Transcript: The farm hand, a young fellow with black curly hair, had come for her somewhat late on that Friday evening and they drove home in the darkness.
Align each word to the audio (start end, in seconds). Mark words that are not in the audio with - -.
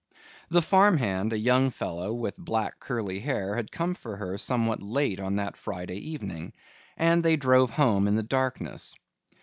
The 0.49 0.63
farm 0.63 0.97
hand, 0.97 1.31
a 1.31 1.37
young 1.37 1.69
fellow 1.69 2.11
with 2.11 2.35
black 2.35 2.79
curly 2.79 3.19
hair, 3.19 3.53
had 3.55 3.71
come 3.71 3.93
for 3.93 4.17
her 4.17 4.35
somewhat 4.39 4.81
late 4.81 5.19
on 5.19 5.35
that 5.35 5.55
Friday 5.55 5.97
evening 5.97 6.53
and 6.97 7.23
they 7.23 7.35
drove 7.35 7.69
home 7.69 8.07
in 8.07 8.15
the 8.15 8.23
darkness. 8.23 8.95